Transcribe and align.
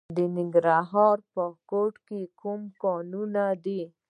د 0.17 0.17
ننګرهار 0.35 1.17
په 1.33 1.43
کوټ 1.69 1.93
کې 2.07 2.21
کوم 2.41 2.61
کانونه 2.81 3.43
دي؟ 3.63 3.81